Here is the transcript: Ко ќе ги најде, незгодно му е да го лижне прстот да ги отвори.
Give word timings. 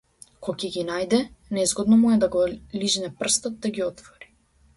Ко 0.45 0.53
ќе 0.61 0.69
ги 0.75 0.85
најде, 0.87 1.19
незгодно 1.57 1.99
му 1.99 2.15
е 2.15 2.17
да 2.25 2.31
го 2.37 2.41
лижне 2.81 3.11
прстот 3.21 3.61
да 3.69 3.75
ги 3.79 3.87
отвори. 3.91 4.35